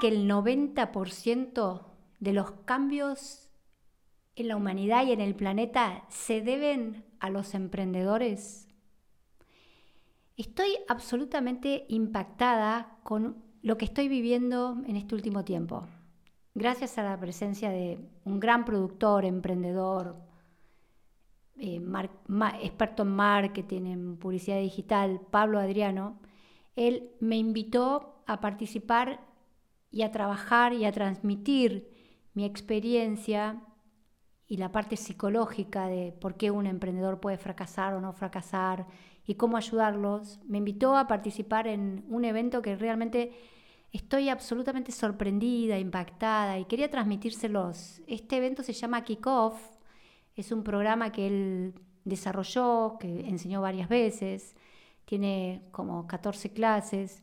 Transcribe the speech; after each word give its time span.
que 0.00 0.08
el 0.08 0.28
90% 0.28 1.86
de 2.18 2.32
los 2.32 2.50
cambios 2.64 3.50
en 4.34 4.48
la 4.48 4.56
humanidad 4.56 5.06
y 5.06 5.12
en 5.12 5.20
el 5.20 5.36
planeta 5.36 6.04
se 6.08 6.40
deben 6.40 7.04
a 7.20 7.30
los 7.30 7.54
emprendedores? 7.54 8.68
Estoy 10.36 10.70
absolutamente 10.88 11.84
impactada 11.88 12.98
con 13.02 13.44
lo 13.62 13.76
que 13.76 13.84
estoy 13.84 14.08
viviendo 14.08 14.78
en 14.86 14.96
este 14.96 15.14
último 15.14 15.44
tiempo. 15.44 15.86
Gracias 16.54 16.96
a 16.98 17.04
la 17.04 17.20
presencia 17.20 17.70
de 17.70 18.00
un 18.24 18.40
gran 18.40 18.64
productor, 18.64 19.24
emprendedor, 19.24 20.16
eh, 21.58 21.80
experto 22.62 23.02
en 23.02 23.10
marketing, 23.10 23.82
en 23.82 24.16
publicidad 24.16 24.58
digital, 24.58 25.20
Pablo 25.30 25.58
Adriano, 25.58 26.18
él 26.74 27.10
me 27.20 27.36
invitó 27.36 28.22
a 28.26 28.40
participar 28.40 29.20
y 29.90 30.02
a 30.02 30.12
trabajar 30.12 30.72
y 30.72 30.84
a 30.84 30.92
transmitir 30.92 31.90
mi 32.34 32.44
experiencia 32.44 33.62
y 34.46 34.56
la 34.56 34.72
parte 34.72 34.96
psicológica 34.96 35.86
de 35.86 36.12
por 36.12 36.36
qué 36.36 36.50
un 36.50 36.66
emprendedor 36.66 37.20
puede 37.20 37.38
fracasar 37.38 37.94
o 37.94 38.00
no 38.00 38.12
fracasar 38.12 38.86
y 39.26 39.34
cómo 39.34 39.56
ayudarlos, 39.56 40.40
me 40.44 40.58
invitó 40.58 40.96
a 40.96 41.06
participar 41.06 41.68
en 41.68 42.04
un 42.08 42.24
evento 42.24 42.62
que 42.62 42.74
realmente 42.74 43.32
estoy 43.92 44.28
absolutamente 44.28 44.92
sorprendida, 44.92 45.78
impactada 45.78 46.58
y 46.58 46.64
quería 46.64 46.90
transmitírselos. 46.90 48.02
Este 48.06 48.36
evento 48.38 48.62
se 48.62 48.72
llama 48.72 49.04
Kickoff, 49.04 49.60
es 50.34 50.52
un 50.52 50.64
programa 50.64 51.12
que 51.12 51.26
él 51.26 51.74
desarrolló, 52.04 52.96
que 52.98 53.28
enseñó 53.28 53.60
varias 53.60 53.88
veces, 53.88 54.56
tiene 55.04 55.62
como 55.70 56.06
14 56.06 56.52
clases, 56.52 57.22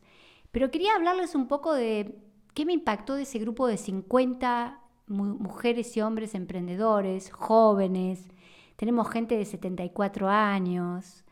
pero 0.50 0.70
quería 0.70 0.94
hablarles 0.94 1.34
un 1.34 1.46
poco 1.46 1.74
de 1.74 2.27
qué 2.58 2.66
me 2.66 2.72
impactó 2.72 3.14
de 3.14 3.22
ese 3.22 3.38
grupo 3.38 3.68
de 3.68 3.76
50 3.76 4.80
mujeres 5.06 5.96
y 5.96 6.00
hombres 6.00 6.34
emprendedores, 6.34 7.30
jóvenes. 7.30 8.26
Tenemos 8.74 9.08
gente 9.10 9.36
de 9.36 9.44
74 9.44 10.28
años, 10.28 11.24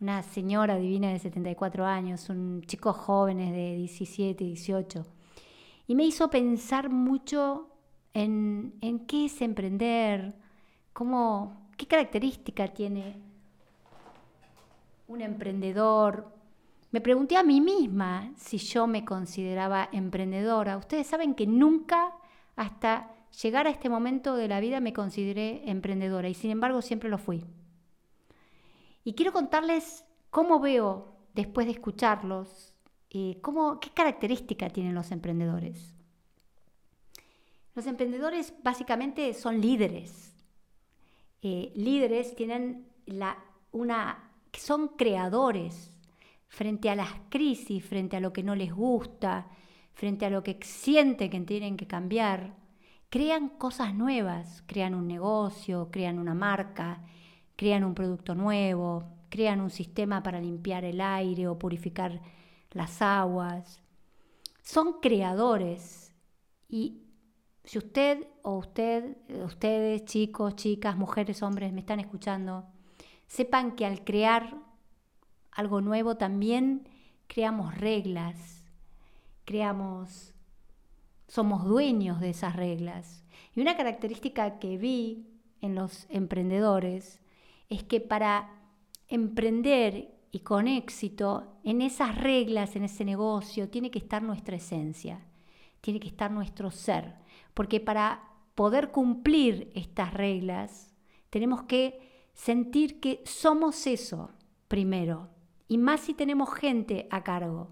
una 0.00 0.24
señora 0.24 0.74
divina 0.78 1.10
de 1.10 1.20
74 1.20 1.86
años, 1.86 2.28
un 2.30 2.62
chico 2.62 2.92
jóvenes 2.92 3.52
de 3.52 3.76
17, 3.76 4.42
18. 4.42 5.06
Y 5.86 5.94
me 5.94 6.02
hizo 6.02 6.28
pensar 6.30 6.90
mucho 6.90 7.68
en, 8.12 8.74
en 8.80 9.06
qué 9.06 9.26
es 9.26 9.40
emprender, 9.40 10.34
cómo, 10.92 11.68
qué 11.76 11.86
característica 11.86 12.66
tiene 12.66 13.20
un 15.06 15.20
emprendedor. 15.20 16.41
Me 16.92 17.00
pregunté 17.00 17.38
a 17.38 17.42
mí 17.42 17.62
misma 17.62 18.34
si 18.36 18.58
yo 18.58 18.86
me 18.86 19.02
consideraba 19.06 19.88
emprendedora. 19.92 20.76
Ustedes 20.76 21.06
saben 21.06 21.34
que 21.34 21.46
nunca 21.46 22.14
hasta 22.54 23.10
llegar 23.42 23.66
a 23.66 23.70
este 23.70 23.88
momento 23.88 24.36
de 24.36 24.46
la 24.46 24.60
vida 24.60 24.78
me 24.80 24.92
consideré 24.92 25.62
emprendedora 25.70 26.28
y 26.28 26.34
sin 26.34 26.50
embargo 26.50 26.82
siempre 26.82 27.08
lo 27.08 27.16
fui. 27.16 27.46
Y 29.04 29.14
quiero 29.14 29.32
contarles 29.32 30.04
cómo 30.28 30.60
veo, 30.60 31.16
después 31.34 31.66
de 31.66 31.72
escucharlos, 31.72 32.74
eh, 33.08 33.38
cómo, 33.40 33.80
qué 33.80 33.88
característica 33.88 34.68
tienen 34.68 34.94
los 34.94 35.12
emprendedores. 35.12 35.94
Los 37.74 37.86
emprendedores 37.86 38.52
básicamente 38.62 39.32
son 39.32 39.62
líderes. 39.62 40.36
Eh, 41.40 41.72
líderes 41.74 42.36
tienen 42.36 42.86
la, 43.06 43.42
una, 43.72 44.30
son 44.52 44.88
creadores 44.88 45.92
frente 46.52 46.90
a 46.90 46.94
las 46.94 47.08
crisis, 47.30 47.82
frente 47.82 48.18
a 48.18 48.20
lo 48.20 48.30
que 48.30 48.42
no 48.42 48.54
les 48.54 48.74
gusta, 48.74 49.48
frente 49.94 50.26
a 50.26 50.30
lo 50.30 50.42
que 50.42 50.58
sienten 50.60 51.30
que 51.30 51.40
tienen 51.40 51.78
que 51.78 51.86
cambiar. 51.86 52.54
Crean 53.08 53.48
cosas 53.48 53.94
nuevas, 53.94 54.62
crean 54.66 54.94
un 54.94 55.08
negocio, 55.08 55.88
crean 55.90 56.18
una 56.18 56.34
marca, 56.34 57.02
crean 57.56 57.84
un 57.84 57.94
producto 57.94 58.34
nuevo, 58.34 59.04
crean 59.30 59.62
un 59.62 59.70
sistema 59.70 60.22
para 60.22 60.42
limpiar 60.42 60.84
el 60.84 61.00
aire 61.00 61.48
o 61.48 61.58
purificar 61.58 62.20
las 62.72 63.00
aguas. 63.00 63.80
Son 64.62 65.00
creadores 65.00 66.14
y 66.68 67.00
si 67.64 67.78
usted 67.78 68.28
o 68.42 68.58
usted, 68.58 69.16
ustedes, 69.42 70.04
chicos, 70.04 70.54
chicas, 70.56 70.98
mujeres, 70.98 71.42
hombres, 71.42 71.72
me 71.72 71.80
están 71.80 71.98
escuchando, 71.98 72.66
sepan 73.26 73.74
que 73.74 73.86
al 73.86 74.04
crear 74.04 74.70
algo 75.62 75.80
nuevo 75.80 76.16
también 76.16 76.88
creamos 77.28 77.76
reglas, 77.78 78.64
creamos, 79.44 80.34
somos 81.28 81.64
dueños 81.64 82.20
de 82.20 82.30
esas 82.30 82.56
reglas. 82.56 83.24
Y 83.54 83.60
una 83.60 83.76
característica 83.76 84.58
que 84.58 84.76
vi 84.76 85.26
en 85.60 85.74
los 85.74 86.06
emprendedores 86.10 87.20
es 87.70 87.84
que 87.84 88.00
para 88.00 88.50
emprender 89.08 90.12
y 90.30 90.40
con 90.40 90.66
éxito, 90.66 91.58
en 91.62 91.82
esas 91.82 92.16
reglas, 92.16 92.74
en 92.74 92.84
ese 92.84 93.04
negocio, 93.04 93.68
tiene 93.68 93.90
que 93.90 93.98
estar 93.98 94.22
nuestra 94.22 94.56
esencia, 94.56 95.20
tiene 95.80 96.00
que 96.00 96.08
estar 96.08 96.30
nuestro 96.30 96.70
ser, 96.70 97.16
porque 97.52 97.80
para 97.80 98.24
poder 98.54 98.90
cumplir 98.90 99.70
estas 99.74 100.14
reglas, 100.14 100.92
tenemos 101.30 101.64
que 101.64 102.00
sentir 102.32 102.98
que 102.98 103.22
somos 103.26 103.86
eso 103.86 104.30
primero, 104.68 105.28
y 105.72 105.78
más 105.78 106.00
si 106.02 106.12
tenemos 106.12 106.52
gente 106.52 107.06
a 107.10 107.24
cargo. 107.24 107.70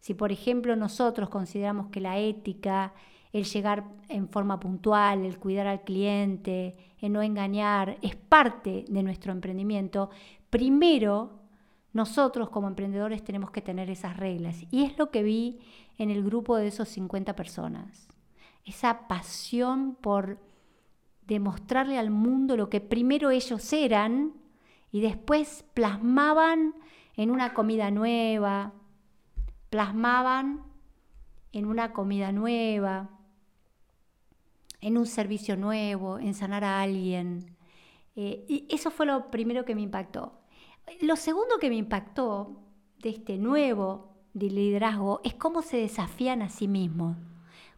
Si, 0.00 0.14
por 0.14 0.32
ejemplo, 0.32 0.74
nosotros 0.74 1.28
consideramos 1.28 1.88
que 1.88 2.00
la 2.00 2.16
ética, 2.16 2.94
el 3.30 3.44
llegar 3.44 3.84
en 4.08 4.30
forma 4.30 4.58
puntual, 4.58 5.26
el 5.26 5.38
cuidar 5.38 5.66
al 5.66 5.84
cliente, 5.84 6.74
el 6.98 7.12
no 7.12 7.20
engañar, 7.20 7.98
es 8.00 8.16
parte 8.16 8.86
de 8.88 9.02
nuestro 9.02 9.32
emprendimiento, 9.32 10.08
primero 10.48 11.42
nosotros 11.92 12.48
como 12.48 12.68
emprendedores 12.68 13.22
tenemos 13.22 13.50
que 13.50 13.60
tener 13.60 13.90
esas 13.90 14.16
reglas. 14.16 14.64
Y 14.70 14.84
es 14.84 14.96
lo 14.96 15.10
que 15.10 15.22
vi 15.22 15.58
en 15.98 16.08
el 16.08 16.24
grupo 16.24 16.56
de 16.56 16.68
esos 16.68 16.88
50 16.88 17.36
personas. 17.36 18.08
Esa 18.64 19.08
pasión 19.08 19.94
por 20.00 20.38
demostrarle 21.26 21.98
al 21.98 22.08
mundo 22.08 22.56
lo 22.56 22.70
que 22.70 22.80
primero 22.80 23.30
ellos 23.30 23.70
eran 23.74 24.32
y 24.90 25.02
después 25.02 25.66
plasmaban 25.74 26.72
en 27.16 27.30
una 27.30 27.54
comida 27.54 27.90
nueva, 27.90 28.72
plasmaban 29.70 30.72
en 31.52 31.66
una 31.66 31.92
comida 31.92 32.32
nueva, 32.32 33.10
en 34.80 34.98
un 34.98 35.06
servicio 35.06 35.56
nuevo, 35.56 36.18
en 36.18 36.34
sanar 36.34 36.64
a 36.64 36.82
alguien. 36.82 37.56
Eh, 38.16 38.44
y 38.48 38.66
eso 38.70 38.90
fue 38.90 39.06
lo 39.06 39.30
primero 39.30 39.64
que 39.64 39.74
me 39.74 39.82
impactó. 39.82 40.40
Lo 41.00 41.16
segundo 41.16 41.58
que 41.60 41.68
me 41.68 41.76
impactó 41.76 42.60
de 42.98 43.10
este 43.10 43.38
nuevo 43.38 44.12
liderazgo 44.34 45.20
es 45.24 45.34
cómo 45.34 45.62
se 45.62 45.76
desafían 45.76 46.42
a 46.42 46.48
sí 46.48 46.68
mismos, 46.68 47.16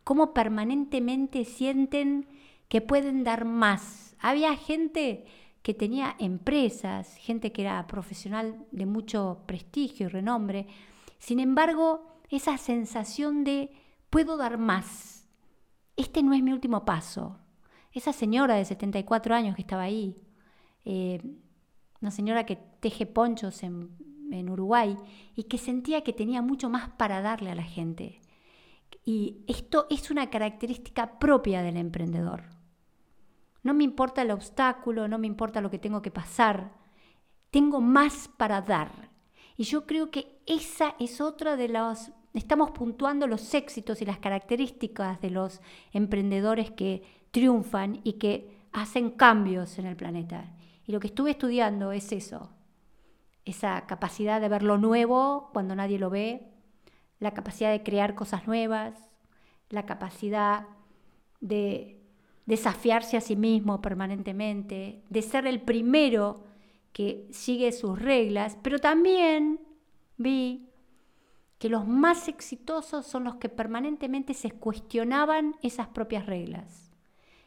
cómo 0.05 0.33
permanentemente 0.33 1.45
sienten 1.45 2.27
que 2.69 2.81
pueden 2.81 3.25
dar 3.25 3.45
más. 3.45 4.17
Había 4.21 4.57
gente 4.57 5.27
que 5.65 5.73
tenía 5.73 6.15
empresas, 6.19 7.17
gente 7.17 7.51
que 7.51 7.63
era 7.63 7.87
profesional 7.87 8.67
de 8.71 8.85
mucho 8.85 9.45
prestigio 9.47 10.07
y 10.07 10.11
renombre. 10.11 10.67
Sin 11.19 11.41
embargo, 11.41 12.21
esa 12.29 12.59
sensación 12.59 13.45
de 13.45 13.71
puedo 14.11 14.37
dar 14.37 14.59
más. 14.59 15.27
Este 15.97 16.23
no 16.23 16.35
es 16.35 16.43
mi 16.43 16.53
último 16.53 16.85
paso. 16.85 17.39
Esa 17.93 18.13
señora 18.13 18.57
de 18.57 18.67
74 18.67 19.35
años 19.35 19.57
que 19.57 19.63
estaba 19.63 19.85
ahí, 19.85 20.19
eh, 20.85 21.23
una 22.03 22.11
señora 22.11 22.45
que 22.45 22.57
teje 22.81 23.07
ponchos 23.07 23.63
en, 23.63 23.89
en 24.33 24.51
Uruguay 24.51 24.99
y 25.35 25.45
que 25.45 25.57
sentía 25.57 26.05
que 26.05 26.13
tenía 26.13 26.43
mucho 26.43 26.69
más 26.69 26.91
para 26.91 27.23
darle 27.23 27.51
a 27.51 27.55
la 27.55 27.65
gente. 27.65 28.21
Y 29.07 29.39
esto 29.47 29.87
es 29.89 30.11
una 30.11 30.29
característica 30.29 31.19
propia 31.19 31.63
del 31.63 31.79
emprendedor. 31.79 32.54
No 33.65 33.75
me 33.75 33.83
importa 33.83 34.23
el 34.23 34.31
obstáculo, 34.31 35.09
no 35.09 35.19
me 35.19 35.27
importa 35.27 35.61
lo 35.61 35.71
que 35.71 35.79
tengo 35.79 36.03
que 36.03 36.11
pasar. 36.11 36.71
Tengo 37.51 37.81
más 37.81 38.29
para 38.37 38.61
dar. 38.61 39.11
Y 39.57 39.65
yo 39.65 39.87
creo 39.87 40.11
que 40.11 40.39
esa 40.47 40.95
es 41.01 41.21
otra 41.21 41.57
de 41.57 41.69
los... 41.69 42.13
Estamos 42.35 42.73
puntuando 42.73 43.27
los 43.27 43.55
éxitos 43.55 44.03
y 44.03 44.05
las 44.05 44.19
características 44.19 45.21
de 45.21 45.31
los 45.31 45.61
emprendedores 45.93 46.71
que 46.73 47.03
triunfan 47.31 48.01
y 48.05 48.15
que 48.15 48.55
hacen 48.73 49.11
cambios 49.11 49.79
en 49.79 49.87
el 49.87 49.97
planeta. 49.97 50.53
Y 50.85 50.93
lo 50.93 51.01
que 51.01 51.07
estuve 51.07 51.31
estudiando 51.31 51.93
es 51.93 52.13
eso, 52.13 52.51
esa 53.45 53.87
capacidad 53.87 54.41
de 54.41 54.49
ver 54.49 54.63
lo 54.63 54.77
nuevo 54.79 55.51
cuando 55.53 55.75
nadie 55.75 55.99
lo 55.99 56.11
ve, 56.11 56.51
la 57.19 57.33
capacidad 57.33 57.71
de 57.71 57.83
crear 57.83 58.15
cosas 58.15 58.47
nuevas, 58.47 59.11
la 59.71 59.87
capacidad 59.87 60.67
de 61.41 62.04
desafiarse 62.47 63.17
a 63.17 63.21
sí 63.21 63.37
mismo 63.37 63.81
permanentemente, 63.81 65.03
de 65.09 65.23
ser 65.23 65.47
el 65.47 65.61
primero 65.61 66.45
que 66.93 67.27
sigue 67.31 67.73
sus 67.73 67.99
reglas, 67.99 68.59
pero 68.63 68.79
también 68.79 69.61
vi 70.17 70.69
que 71.59 71.69
los 71.69 71.87
más 71.87 72.29
exitosos 72.29 73.07
son 73.07 73.25
los 73.25 73.37
que 73.37 73.49
permanentemente 73.49 74.35
se 74.35 74.51
cuestionaban 74.51 75.57
esas 75.63 75.89
propias 75.89 76.27
reglas. 76.27 76.93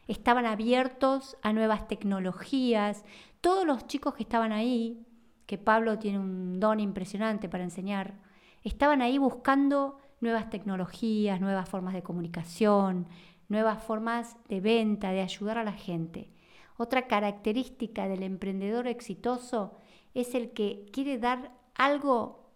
Estaban 0.08 0.46
abiertos 0.46 1.36
a 1.42 1.52
nuevas 1.52 1.86
tecnologías. 1.86 3.04
Todos 3.40 3.66
los 3.66 3.86
chicos 3.86 4.14
que 4.14 4.22
estaban 4.22 4.52
ahí, 4.52 5.06
que 5.46 5.58
Pablo 5.58 5.98
tiene 5.98 6.18
un 6.18 6.58
don 6.58 6.80
impresionante 6.80 7.48
para 7.48 7.64
enseñar, 7.64 8.18
estaban 8.64 9.02
ahí 9.02 9.18
buscando 9.18 9.98
nuevas 10.20 10.50
tecnologías, 10.50 11.40
nuevas 11.40 11.68
formas 11.68 11.94
de 11.94 12.02
comunicación, 12.02 13.06
nuevas 13.48 13.82
formas 13.82 14.36
de 14.48 14.60
venta, 14.60 15.10
de 15.10 15.22
ayudar 15.22 15.58
a 15.58 15.64
la 15.64 15.72
gente. 15.72 16.30
Otra 16.76 17.06
característica 17.06 18.08
del 18.08 18.22
emprendedor 18.22 18.86
exitoso 18.86 19.76
es 20.14 20.34
el 20.34 20.52
que 20.52 20.86
quiere 20.92 21.18
dar 21.18 21.52
algo 21.74 22.50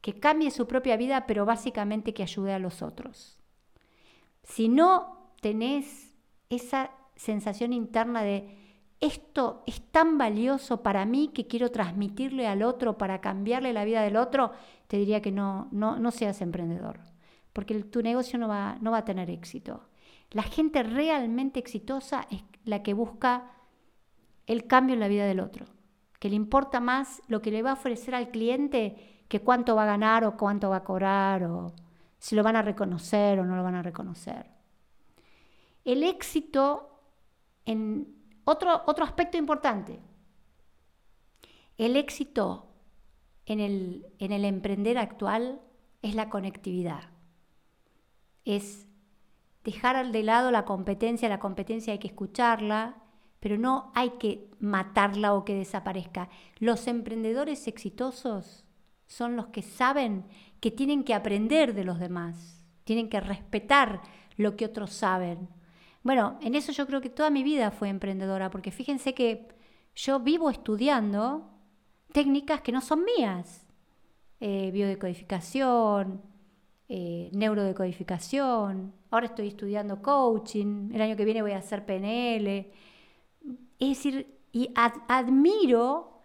que 0.00 0.18
cambie 0.18 0.50
su 0.50 0.66
propia 0.66 0.96
vida, 0.96 1.26
pero 1.26 1.44
básicamente 1.44 2.14
que 2.14 2.22
ayude 2.22 2.52
a 2.52 2.58
los 2.58 2.82
otros. 2.82 3.38
Si 4.42 4.68
no 4.68 5.32
tenés 5.40 6.14
esa 6.48 6.92
sensación 7.16 7.72
interna 7.72 8.22
de 8.22 8.56
esto 9.00 9.62
es 9.66 9.80
tan 9.90 10.18
valioso 10.18 10.82
para 10.82 11.04
mí 11.04 11.28
que 11.28 11.46
quiero 11.46 11.70
transmitirle 11.70 12.48
al 12.48 12.62
otro 12.62 12.98
para 12.98 13.20
cambiarle 13.20 13.72
la 13.72 13.84
vida 13.84 14.02
del 14.02 14.16
otro, 14.16 14.52
te 14.88 14.96
diría 14.96 15.22
que 15.22 15.30
no, 15.30 15.68
no, 15.70 15.98
no 15.98 16.10
seas 16.10 16.40
emprendedor, 16.40 17.00
porque 17.52 17.74
tu 17.84 18.02
negocio 18.02 18.38
no 18.38 18.48
va, 18.48 18.78
no 18.80 18.90
va 18.90 18.98
a 18.98 19.04
tener 19.04 19.30
éxito. 19.30 19.88
La 20.30 20.42
gente 20.42 20.82
realmente 20.82 21.58
exitosa 21.58 22.26
es 22.30 22.42
la 22.64 22.82
que 22.82 22.94
busca 22.94 23.50
el 24.46 24.66
cambio 24.66 24.94
en 24.94 25.00
la 25.00 25.08
vida 25.08 25.26
del 25.26 25.40
otro, 25.40 25.66
que 26.18 26.28
le 26.28 26.36
importa 26.36 26.80
más 26.80 27.22
lo 27.28 27.40
que 27.40 27.50
le 27.50 27.62
va 27.62 27.70
a 27.70 27.74
ofrecer 27.74 28.14
al 28.14 28.30
cliente 28.30 29.24
que 29.28 29.40
cuánto 29.40 29.76
va 29.76 29.84
a 29.84 29.86
ganar 29.86 30.24
o 30.24 30.36
cuánto 30.36 30.70
va 30.70 30.76
a 30.76 30.84
cobrar 30.84 31.44
o 31.44 31.72
si 32.18 32.34
lo 32.34 32.42
van 32.42 32.56
a 32.56 32.62
reconocer 32.62 33.38
o 33.38 33.44
no 33.44 33.56
lo 33.56 33.62
van 33.62 33.76
a 33.76 33.82
reconocer. 33.82 34.50
El 35.84 36.02
éxito 36.02 37.00
en 37.64 38.16
otro, 38.44 38.82
otro 38.86 39.04
aspecto 39.04 39.38
importante, 39.38 40.00
el 41.76 41.96
éxito 41.96 42.68
en 43.46 43.60
el, 43.60 44.06
en 44.18 44.32
el 44.32 44.44
emprender 44.44 44.98
actual 44.98 45.60
es 46.02 46.14
la 46.14 46.28
conectividad. 46.28 47.10
Es 48.44 48.87
dejar 49.64 50.10
de 50.10 50.22
lado 50.22 50.50
la 50.50 50.64
competencia, 50.64 51.28
la 51.28 51.40
competencia 51.40 51.92
hay 51.92 51.98
que 51.98 52.08
escucharla, 52.08 52.96
pero 53.40 53.58
no 53.58 53.92
hay 53.94 54.10
que 54.18 54.50
matarla 54.58 55.34
o 55.34 55.44
que 55.44 55.54
desaparezca. 55.54 56.28
Los 56.58 56.86
emprendedores 56.86 57.66
exitosos 57.68 58.64
son 59.06 59.36
los 59.36 59.48
que 59.48 59.62
saben 59.62 60.24
que 60.60 60.70
tienen 60.70 61.04
que 61.04 61.14
aprender 61.14 61.74
de 61.74 61.84
los 61.84 61.98
demás, 61.98 62.64
tienen 62.84 63.08
que 63.08 63.20
respetar 63.20 64.02
lo 64.36 64.56
que 64.56 64.64
otros 64.64 64.92
saben. 64.92 65.48
Bueno, 66.02 66.38
en 66.42 66.54
eso 66.54 66.72
yo 66.72 66.86
creo 66.86 67.00
que 67.00 67.10
toda 67.10 67.30
mi 67.30 67.42
vida 67.42 67.70
fue 67.70 67.88
emprendedora, 67.88 68.50
porque 68.50 68.70
fíjense 68.70 69.14
que 69.14 69.48
yo 69.94 70.20
vivo 70.20 70.50
estudiando 70.50 71.50
técnicas 72.12 72.60
que 72.60 72.72
no 72.72 72.80
son 72.80 73.04
mías. 73.04 73.66
Eh, 74.40 74.70
biodecodificación, 74.72 76.22
eh, 76.88 77.28
neurodecodificación, 77.32 78.94
ahora 79.10 79.26
estoy 79.26 79.48
estudiando 79.48 80.00
coaching, 80.00 80.90
el 80.94 81.02
año 81.02 81.16
que 81.16 81.24
viene 81.26 81.42
voy 81.42 81.52
a 81.52 81.58
hacer 81.58 81.84
PNL. 81.84 82.70
Es 83.78 83.88
decir, 83.88 84.38
y 84.52 84.72
admiro 84.74 86.22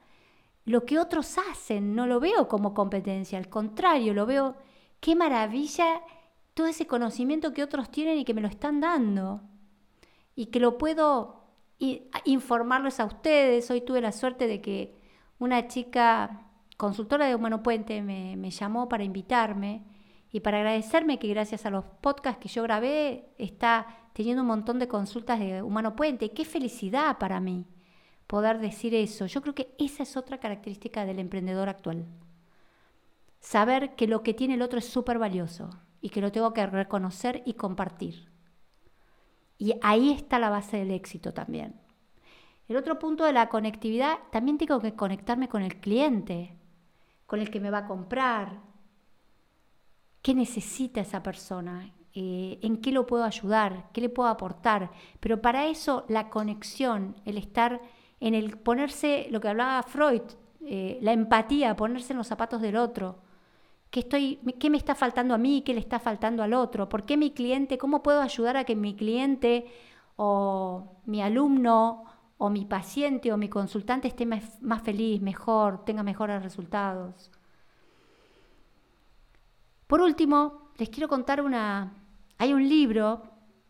lo 0.66 0.86
que 0.86 1.00
otros 1.00 1.38
hacen, 1.38 1.96
no 1.96 2.08
lo 2.08 2.22
veo 2.22 2.48
como 2.48 2.74
competencia, 2.74 3.38
al 3.38 3.50
contrario, 3.50 4.14
lo 4.14 4.26
veo, 4.26 4.56
qué 5.02 5.16
maravilla 5.16 6.02
todo 6.54 6.68
ese 6.68 6.88
conocimiento 6.88 7.54
que 7.54 7.64
otros 7.64 7.92
tienen 7.92 8.20
y 8.20 8.26
que 8.26 8.34
me 8.34 8.42
lo 8.42 8.48
están 8.48 8.80
dando. 8.80 9.42
Y 10.36 10.48
que 10.48 10.60
lo 10.60 10.78
puedo 10.78 11.44
informarles 12.26 13.00
a 13.00 13.06
ustedes. 13.06 13.70
Hoy 13.70 13.82
tuve 13.82 14.02
la 14.02 14.12
suerte 14.12 14.48
de 14.48 14.62
que 14.62 14.96
una 15.40 15.68
chica 15.68 16.48
consultora 16.78 17.28
de 17.28 17.36
Humano 17.36 17.62
Puente 17.62 18.02
me, 18.02 18.38
me 18.38 18.50
llamó 18.50 18.88
para 18.88 19.04
invitarme 19.04 19.84
y 20.34 20.40
para 20.40 20.58
agradecerme 20.58 21.20
que 21.20 21.28
gracias 21.28 21.68
a 21.68 21.70
los 21.70 21.86
podcasts 22.02 22.42
que 22.42 22.50
yo 22.50 22.64
grabé 22.64 23.30
está 23.38 23.86
teniendo 24.14 24.42
un 24.42 24.48
montón 24.48 24.80
de 24.80 24.88
consultas 24.88 25.40
de 25.40 25.62
Humano 25.62 25.96
Puente. 25.96 26.32
Qué 26.32 26.44
felicidad 26.44 27.20
para 27.20 27.40
mí 27.40 27.68
poder 28.26 28.58
decir 28.58 28.96
eso. 28.96 29.28
Yo 29.28 29.44
creo 29.44 29.54
que 29.54 29.76
esa 29.78 30.02
es 30.02 30.18
otra 30.18 30.40
característica 30.40 31.06
del 31.06 31.20
emprendedor 31.20 31.70
actual. 31.70 32.08
Saber 33.42 33.94
que 33.94 34.08
lo 34.08 34.24
que 34.24 34.34
tiene 34.34 34.56
el 34.56 34.64
otro 34.64 34.80
es 34.80 34.86
súper 34.86 35.20
valioso 35.20 35.70
y 36.02 36.10
que 36.10 36.20
lo 36.20 36.32
tengo 36.32 36.52
que 36.52 36.66
reconocer 36.66 37.44
y 37.46 37.54
compartir. 37.54 38.32
Y 39.60 39.76
ahí 39.84 40.10
está 40.10 40.40
la 40.40 40.50
base 40.50 40.78
del 40.78 40.90
éxito 40.90 41.32
también. 41.36 41.80
El 42.68 42.78
otro 42.78 42.98
punto 42.98 43.24
de 43.24 43.34
la 43.34 43.50
conectividad, 43.50 44.18
también 44.32 44.58
tengo 44.58 44.80
que 44.80 44.96
conectarme 44.96 45.48
con 45.48 45.62
el 45.62 45.80
cliente, 45.80 46.58
con 47.28 47.40
el 47.40 47.52
que 47.52 47.60
me 47.60 47.70
va 47.70 47.80
a 47.80 47.86
comprar. 47.86 48.73
¿Qué 50.24 50.34
necesita 50.34 51.02
esa 51.02 51.22
persona? 51.22 51.92
Eh, 52.16 52.58
¿En 52.62 52.78
qué 52.78 52.94
lo 52.94 53.06
puedo 53.06 53.26
ayudar? 53.26 53.90
¿Qué 53.92 54.00
le 54.02 54.10
puedo 54.10 54.30
aportar? 54.30 54.90
Pero 55.20 55.42
para 55.42 55.68
eso 55.68 56.06
la 56.08 56.30
conexión, 56.30 57.16
el 57.26 57.38
estar 57.38 57.82
en 58.22 58.34
el 58.34 58.58
ponerse, 58.58 59.28
lo 59.32 59.42
que 59.42 59.50
hablaba 59.50 59.84
Freud, 59.84 60.22
eh, 60.62 60.98
la 61.02 61.12
empatía, 61.12 61.76
ponerse 61.76 62.14
en 62.14 62.18
los 62.20 62.28
zapatos 62.28 62.62
del 62.62 62.78
otro. 62.78 63.18
¿Qué, 63.92 64.00
estoy, 64.00 64.38
¿Qué 64.60 64.70
me 64.70 64.78
está 64.78 64.96
faltando 64.96 65.34
a 65.34 65.38
mí? 65.38 65.62
¿Qué 65.66 65.74
le 65.74 65.82
está 65.82 66.00
faltando 66.00 66.42
al 66.42 66.54
otro? 66.54 66.88
¿Por 66.88 67.06
qué 67.06 67.18
mi 67.18 67.32
cliente? 67.32 67.78
¿Cómo 67.78 68.02
puedo 68.02 68.22
ayudar 68.22 68.56
a 68.56 68.64
que 68.64 68.78
mi 68.78 68.96
cliente 68.96 69.66
o 70.16 71.02
mi 71.06 71.22
alumno 71.22 72.06
o 72.38 72.50
mi 72.50 72.64
paciente 72.66 73.34
o 73.34 73.38
mi 73.38 73.50
consultante 73.50 74.08
esté 74.08 74.26
más, 74.26 74.62
más 74.62 74.82
feliz, 74.84 75.22
mejor, 75.22 75.84
tenga 75.84 76.02
mejores 76.02 76.42
resultados? 76.44 77.30
Por 79.94 80.02
último, 80.02 80.72
les 80.78 80.90
quiero 80.90 81.08
contar 81.08 81.40
una... 81.40 81.94
Hay 82.40 82.52
un 82.52 82.68
libro 82.68 83.22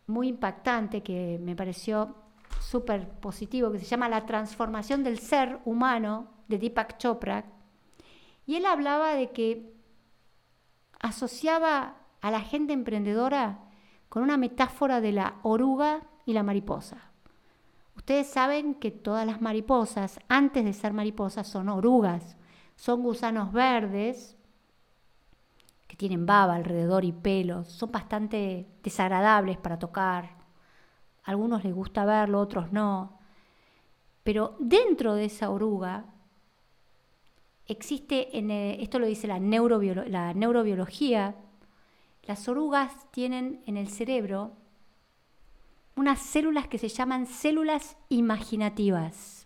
muy 0.06 0.28
impactante 0.28 1.02
que 1.02 1.38
me 1.38 1.54
pareció 1.54 2.14
súper 2.62 3.10
positivo 3.20 3.70
que 3.70 3.78
se 3.78 3.84
llama 3.84 4.08
La 4.08 4.24
transformación 4.24 5.04
del 5.04 5.18
ser 5.18 5.58
humano 5.66 6.28
de 6.48 6.56
Deepak 6.56 6.96
Chopra. 6.96 7.44
Y 8.46 8.54
él 8.54 8.64
hablaba 8.64 9.12
de 9.12 9.32
que 9.32 9.74
asociaba 10.98 11.98
a 12.22 12.30
la 12.30 12.40
gente 12.40 12.72
emprendedora 12.72 13.58
con 14.08 14.22
una 14.22 14.38
metáfora 14.38 15.02
de 15.02 15.12
la 15.12 15.40
oruga 15.42 16.04
y 16.24 16.32
la 16.32 16.42
mariposa. 16.42 17.12
Ustedes 17.98 18.28
saben 18.28 18.76
que 18.76 18.90
todas 18.90 19.26
las 19.26 19.42
mariposas, 19.42 20.18
antes 20.28 20.64
de 20.64 20.72
ser 20.72 20.94
mariposas, 20.94 21.46
son 21.46 21.68
orugas. 21.68 22.38
Son 22.76 23.02
gusanos 23.02 23.52
verdes 23.52 24.33
que 25.94 25.98
tienen 25.98 26.26
baba 26.26 26.56
alrededor 26.56 27.04
y 27.04 27.12
pelos. 27.12 27.68
Son 27.68 27.92
bastante 27.92 28.66
desagradables 28.82 29.58
para 29.58 29.78
tocar 29.78 30.42
algunos 31.22 31.62
les 31.62 31.72
gusta 31.72 32.04
verlo, 32.04 32.40
otros 32.40 32.72
no. 32.72 33.16
Pero 34.24 34.56
dentro 34.58 35.14
de 35.14 35.26
esa 35.26 35.50
oruga 35.50 36.06
existe, 37.66 38.36
en 38.36 38.50
esto 38.50 38.98
lo 38.98 39.06
dice 39.06 39.28
la 39.28 39.38
neurobiología, 39.38 41.36
las 42.24 42.48
orugas 42.48 43.10
tienen 43.12 43.62
en 43.66 43.76
el 43.76 43.88
cerebro 43.88 44.52
unas 45.94 46.20
células 46.20 46.66
que 46.66 46.78
se 46.78 46.88
llaman 46.88 47.26
células 47.26 47.96
imaginativas, 48.08 49.43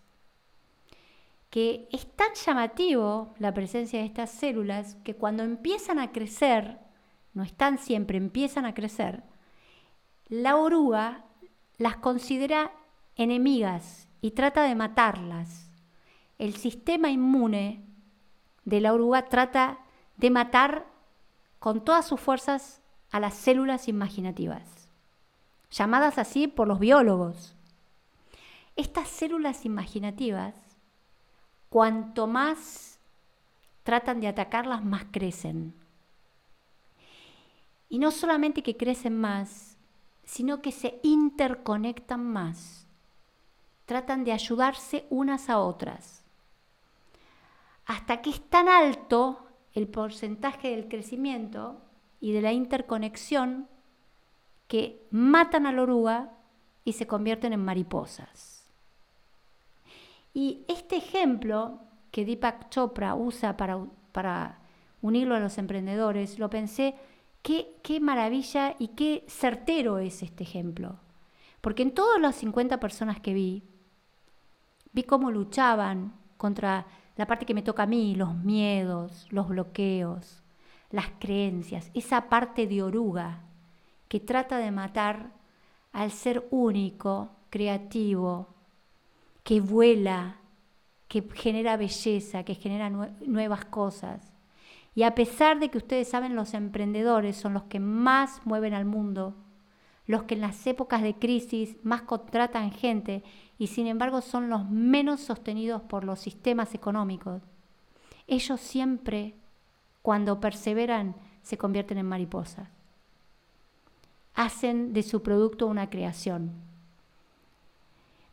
que 1.49 1.87
es 1.91 2.05
tan 2.15 2.33
llamativo 2.33 3.33
la 3.39 3.53
presencia 3.53 3.99
de 3.99 4.05
estas 4.05 4.31
células 4.31 4.95
que 5.03 5.15
cuando 5.15 5.43
empiezan 5.43 5.99
a 5.99 6.11
crecer, 6.11 6.79
no 7.33 7.43
están 7.43 7.77
siempre, 7.77 8.17
empiezan 8.17 8.65
a 8.65 8.73
crecer, 8.73 9.23
la 10.27 10.57
oruga 10.57 11.25
las 11.77 11.97
considera 11.97 12.71
enemigas 13.15 14.07
y 14.21 14.31
trata 14.31 14.63
de 14.63 14.75
matarlas. 14.75 15.69
El 16.37 16.55
sistema 16.55 17.09
inmune 17.09 17.83
de 18.65 18.81
la 18.81 18.93
oruga 18.93 19.27
trata 19.27 19.79
de 20.17 20.29
matar 20.29 20.85
con 21.57 21.83
todas 21.83 22.05
sus 22.07 22.19
fuerzas 22.19 22.81
a 23.11 23.19
las 23.19 23.33
células 23.33 23.87
imaginativas, 23.87 24.89
llamadas 25.71 26.17
así 26.17 26.47
por 26.47 26.67
los 26.67 26.79
biólogos. 26.79 27.55
Estas 28.75 29.07
células 29.07 29.65
imaginativas, 29.65 30.68
cuanto 31.69 32.27
más 32.27 32.99
tratan 33.83 34.19
de 34.19 34.27
atacarlas, 34.27 34.83
más 34.83 35.05
crecen. 35.11 35.73
Y 37.87 37.99
no 37.99 38.11
solamente 38.11 38.61
que 38.61 38.77
crecen 38.77 39.19
más, 39.19 39.77
sino 40.23 40.61
que 40.61 40.71
se 40.71 40.99
interconectan 41.01 42.23
más. 42.23 42.85
Tratan 43.85 44.23
de 44.23 44.31
ayudarse 44.31 45.07
unas 45.09 45.49
a 45.49 45.59
otras. 45.59 46.23
Hasta 47.85 48.21
que 48.21 48.29
es 48.29 48.41
tan 48.49 48.69
alto 48.69 49.47
el 49.73 49.87
porcentaje 49.87 50.69
del 50.69 50.87
crecimiento 50.87 51.81
y 52.19 52.31
de 52.31 52.41
la 52.41 52.53
interconexión 52.53 53.67
que 54.67 55.07
matan 55.09 55.65
a 55.65 55.71
la 55.71 55.81
oruga 55.81 56.37
y 56.83 56.93
se 56.93 57.07
convierten 57.07 57.53
en 57.53 57.65
mariposas. 57.65 58.58
Y 60.39 60.63
este 60.69 60.95
ejemplo 60.95 61.81
que 62.11 62.23
Deepak 62.23 62.69
Chopra 62.69 63.13
usa 63.13 63.57
para, 63.57 64.59
unirlo 65.01 65.35
a 65.35 65.41
los 65.41 65.57
emprendedores, 65.57 66.39
lo 66.39 66.49
pensé, 66.49 66.95
qué, 67.41 67.75
qué 67.83 67.99
maravilla 67.99 68.73
y 68.79 68.87
qué 68.95 69.25
certero 69.27 69.97
es 69.99 70.23
este 70.23 70.45
ejemplo. 70.45 70.95
Porque 71.59 71.83
en 71.83 71.93
todas 71.93 72.21
las 72.21 72.37
50 72.37 72.79
personas 72.79 73.19
que 73.19 73.33
vi, 73.33 73.63
vi 74.93 75.03
cómo 75.03 75.29
luchaban 75.29 76.13
contra 76.37 76.87
la 77.17 77.27
parte 77.27 77.45
que 77.45 77.53
me 77.53 77.61
toca 77.61 77.83
a 77.83 77.87
mí, 77.87 78.15
los 78.15 78.33
miedos, 78.33 79.27
los 79.31 79.49
bloqueos, 79.49 80.41
las 80.89 81.07
creencias, 81.19 81.91
esa 81.93 82.29
parte 82.29 82.65
de 82.65 82.81
oruga 82.81 83.41
que 84.07 84.21
trata 84.21 84.57
de 84.57 84.71
matar 84.71 85.33
al 85.91 86.11
ser 86.11 86.47
único, 86.49 87.29
creativo, 87.49 88.55
que 89.43 89.61
vuela, 89.61 90.37
que 91.07 91.27
genera 91.33 91.77
belleza, 91.77 92.43
que 92.43 92.55
genera 92.55 92.89
nuevas 92.89 93.65
cosas. 93.65 94.31
Y 94.95 95.03
a 95.03 95.15
pesar 95.15 95.59
de 95.59 95.69
que 95.69 95.77
ustedes 95.77 96.09
saben, 96.09 96.35
los 96.35 96.53
emprendedores 96.53 97.35
son 97.35 97.53
los 97.53 97.63
que 97.63 97.79
más 97.79 98.41
mueven 98.45 98.73
al 98.73 98.85
mundo, 98.85 99.35
los 100.07 100.23
que 100.23 100.35
en 100.35 100.41
las 100.41 100.65
épocas 100.67 101.01
de 101.01 101.15
crisis 101.15 101.77
más 101.83 102.01
contratan 102.01 102.71
gente 102.71 103.23
y 103.59 103.67
sin 103.67 103.87
embargo 103.87 104.21
son 104.21 104.49
los 104.49 104.69
menos 104.69 105.19
sostenidos 105.19 105.81
por 105.83 106.03
los 106.03 106.19
sistemas 106.19 106.73
económicos. 106.73 107.41
Ellos 108.27 108.59
siempre, 108.59 109.35
cuando 110.01 110.39
perseveran, 110.39 111.15
se 111.41 111.57
convierten 111.57 111.97
en 111.97 112.05
mariposas. 112.05 112.69
Hacen 114.33 114.93
de 114.93 115.03
su 115.03 115.21
producto 115.21 115.67
una 115.67 115.89
creación. 115.89 116.68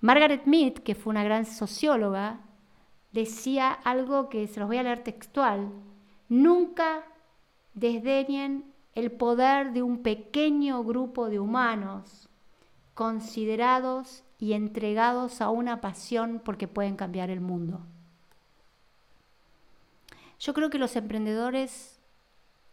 Margaret 0.00 0.46
Mead, 0.46 0.74
que 0.74 0.94
fue 0.94 1.10
una 1.10 1.24
gran 1.24 1.46
socióloga, 1.46 2.40
decía 3.12 3.70
algo 3.72 4.28
que 4.28 4.46
se 4.46 4.60
los 4.60 4.68
voy 4.68 4.78
a 4.78 4.82
leer 4.82 5.02
textual. 5.02 5.70
Nunca 6.28 7.04
desdeñen 7.74 8.72
el 8.94 9.12
poder 9.12 9.72
de 9.72 9.82
un 9.82 10.02
pequeño 10.02 10.82
grupo 10.84 11.28
de 11.28 11.38
humanos 11.38 12.28
considerados 12.94 14.24
y 14.38 14.54
entregados 14.54 15.40
a 15.40 15.50
una 15.50 15.80
pasión 15.80 16.40
porque 16.44 16.68
pueden 16.68 16.96
cambiar 16.96 17.30
el 17.30 17.40
mundo. 17.40 17.80
Yo 20.38 20.54
creo 20.54 20.70
que 20.70 20.78
los 20.78 20.96
emprendedores 20.96 21.98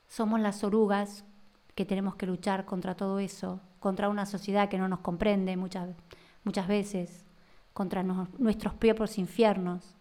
somos 0.08 0.40
las 0.40 0.64
orugas 0.64 1.26
que 1.76 1.86
tenemos 1.86 2.16
que 2.16 2.26
luchar 2.26 2.66
contra 2.66 2.96
todo 2.96 3.20
eso, 3.20 3.60
contra 3.80 4.10
una 4.10 4.26
sociedad 4.26 4.70
que 4.70 4.78
no 4.78 4.88
nos 4.88 5.00
comprende 5.00 5.58
muchas, 5.58 5.90
muchas 6.44 6.68
veces, 6.68 7.24
contra 7.74 8.04
nuestros 8.04 8.74
propios 8.76 9.18
infiernos, 9.18 9.96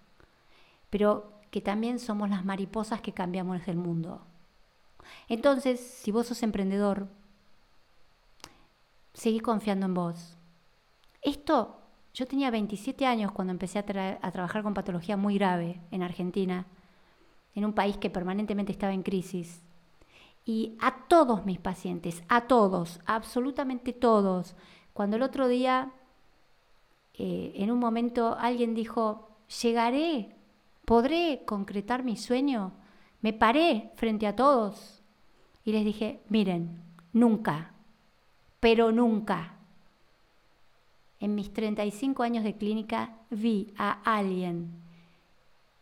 pero 0.90 1.32
que 1.50 1.60
también 1.60 1.98
somos 1.98 2.28
las 2.30 2.44
mariposas 2.44 3.00
que 3.00 3.12
cambiamos 3.12 3.66
el 3.66 3.76
mundo. 3.76 4.20
Entonces, 5.28 5.80
si 5.80 6.10
vos 6.10 6.26
sos 6.26 6.42
emprendedor, 6.42 7.08
seguí 9.14 9.40
confiando 9.40 9.86
en 9.86 9.94
vos. 9.94 10.36
Esto, 11.22 11.78
yo 12.14 12.26
tenía 12.26 12.50
27 12.50 13.06
años 13.06 13.32
cuando 13.32 13.52
empecé 13.52 13.78
a, 13.78 14.18
a 14.20 14.30
trabajar 14.32 14.62
con 14.62 14.74
patología 14.74 15.16
muy 15.16 15.36
grave 15.36 15.80
en 15.90 16.02
Argentina, 16.02 16.66
en 17.54 17.64
un 17.64 17.72
país 17.72 17.96
que 17.96 18.10
permanentemente 18.10 18.72
estaba 18.72 18.92
en 18.92 19.02
crisis. 19.02 19.60
Y 20.44 20.76
a 20.80 21.06
todos 21.06 21.44
mis 21.44 21.58
pacientes, 21.58 22.22
a 22.28 22.42
todos, 22.42 23.00
absolutamente 23.06 23.92
todos, 23.92 24.56
cuando 24.92 25.16
el 25.16 25.22
otro 25.22 25.48
día, 25.48 25.92
eh, 27.24 27.52
en 27.62 27.70
un 27.70 27.78
momento, 27.78 28.36
alguien 28.36 28.74
dijo, 28.74 29.30
llegaré, 29.62 30.34
podré 30.84 31.44
concretar 31.46 32.02
mi 32.02 32.16
sueño, 32.16 32.72
me 33.20 33.32
paré 33.32 33.92
frente 33.94 34.26
a 34.26 34.34
todos 34.34 35.04
y 35.64 35.70
les 35.70 35.84
dije, 35.84 36.20
miren, 36.28 36.82
nunca, 37.12 37.74
pero 38.58 38.90
nunca, 38.90 39.54
en 41.20 41.36
mis 41.36 41.52
35 41.52 42.24
años 42.24 42.42
de 42.42 42.56
clínica 42.56 43.14
vi 43.30 43.72
a 43.78 44.00
alguien 44.02 44.82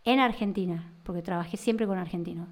en 0.05 0.21
Argentina, 0.21 0.93
porque 1.05 1.23
trabajé 1.23 1.57
siempre 1.57 1.87
con 1.87 1.97
argentinos, 1.97 2.51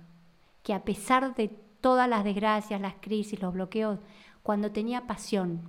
que 0.62 0.72
a 0.72 0.82
pesar 0.82 1.34
de 1.34 1.48
todas 1.82 2.08
las 2.08 2.24
desgracias, 2.24 2.80
las 2.80 2.94
crisis, 3.02 3.42
los 3.42 3.52
bloqueos, 3.52 3.98
cuando 4.42 4.72
tenía 4.72 5.06
pasión, 5.06 5.60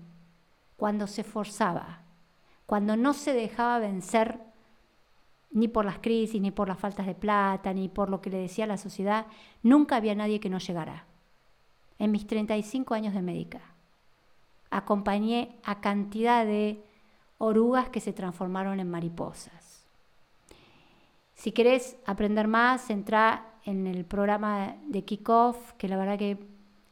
cuando 0.77 1.05
se 1.05 1.19
esforzaba, 1.19 2.03
cuando 2.69 2.95
no 2.95 3.15
se 3.15 3.33
dejaba 3.33 3.79
vencer 3.79 4.39
ni 5.49 5.67
por 5.67 5.85
las 5.85 5.97
crisis, 5.97 6.39
ni 6.39 6.51
por 6.51 6.67
las 6.67 6.77
faltas 6.77 7.07
de 7.07 7.15
plata, 7.15 7.73
ni 7.73 7.89
por 7.89 8.11
lo 8.11 8.21
que 8.21 8.29
le 8.29 8.37
decía 8.37 8.67
la 8.67 8.77
sociedad, 8.77 9.25
nunca 9.63 9.95
había 9.95 10.13
nadie 10.13 10.39
que 10.39 10.51
no 10.51 10.59
llegara. 10.59 11.05
En 11.97 12.11
mis 12.11 12.27
35 12.27 12.93
años 12.93 13.15
de 13.15 13.23
médica, 13.23 13.61
acompañé 14.69 15.57
a 15.63 15.81
cantidad 15.81 16.45
de 16.45 16.83
orugas 17.39 17.89
que 17.89 18.01
se 18.01 18.13
transformaron 18.13 18.79
en 18.79 18.91
mariposas. 18.91 19.87
Si 21.33 21.51
querés 21.51 21.97
aprender 22.05 22.47
más, 22.47 22.91
entra 22.91 23.47
en 23.65 23.87
el 23.87 24.05
programa 24.05 24.75
de 24.85 25.03
Kickoff, 25.05 25.73
que 25.73 25.87
la 25.87 25.97
verdad 25.97 26.19
que 26.19 26.37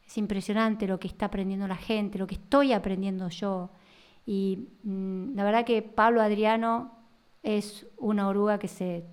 es 0.07 0.17
impresionante 0.17 0.87
lo 0.87 0.99
que 0.99 1.07
está 1.07 1.27
aprendiendo 1.27 1.67
la 1.67 1.75
gente, 1.75 2.17
lo 2.17 2.25
que 2.25 2.33
estoy 2.33 2.73
aprendiendo 2.73 3.29
yo. 3.29 3.69
Y 4.27 4.67
mm, 4.83 5.35
la 5.35 5.43
verdad 5.45 5.65
que 5.65 5.81
Pablo 5.81 6.21
Adriano 6.21 6.91
es 7.41 7.87
una 7.97 8.27
oruga 8.27 8.59
que 8.59 8.67
se 8.67 9.05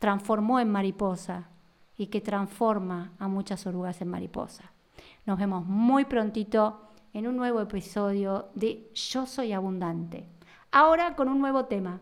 transformó 0.00 0.58
en 0.58 0.68
mariposa 0.68 1.48
y 1.96 2.08
que 2.08 2.20
transforma 2.20 3.12
a 3.20 3.28
muchas 3.28 3.66
orugas 3.66 4.02
en 4.02 4.08
mariposa. 4.08 4.72
Nos 5.26 5.38
vemos 5.38 5.64
muy 5.64 6.04
prontito 6.04 6.90
en 7.12 7.28
un 7.28 7.36
nuevo 7.36 7.60
episodio 7.60 8.48
de 8.54 8.90
Yo 8.94 9.26
Soy 9.26 9.52
Abundante. 9.52 10.28
Ahora 10.72 11.14
con 11.14 11.28
un 11.28 11.40
nuevo 11.40 11.66
tema, 11.66 12.00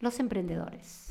los 0.00 0.18
emprendedores. 0.18 1.07